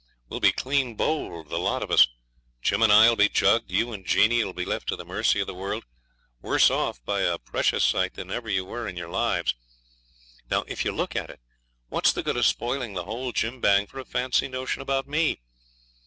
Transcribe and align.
We'll 0.29 0.39
be 0.39 0.51
clean 0.51 0.95
bowled 0.95 1.49
the 1.49 1.59
lot 1.59 1.83
of 1.83 1.91
us. 1.91 2.07
Jim 2.63 2.81
and 2.81 2.91
I 2.91 3.07
will 3.07 3.15
be 3.15 3.29
jugged. 3.29 3.69
You 3.69 3.93
and 3.93 4.03
Jeanie 4.03 4.43
will 4.43 4.51
be 4.51 4.65
left 4.65 4.87
to 4.89 4.95
the 4.95 5.05
mercy 5.05 5.39
of 5.41 5.45
the 5.45 5.53
world, 5.53 5.83
worse 6.41 6.71
off 6.71 7.05
by 7.05 7.19
a 7.21 7.37
precious 7.37 7.83
sight 7.83 8.15
than 8.15 8.31
ever 8.31 8.49
you 8.49 8.65
were 8.65 8.87
in 8.87 8.97
your 8.97 9.09
lives. 9.09 9.53
Now, 10.49 10.63
if 10.67 10.83
you 10.83 10.91
look 10.91 11.15
at 11.15 11.29
it, 11.29 11.39
what's 11.89 12.13
the 12.13 12.23
good 12.23 12.35
of 12.35 12.47
spoiling 12.47 12.93
the 12.95 13.03
whole 13.03 13.31
jimbang 13.31 13.85
for 13.85 13.99
a 13.99 14.03
fancy 14.05 14.47
notion 14.47 14.81
about 14.81 15.07
me? 15.07 15.39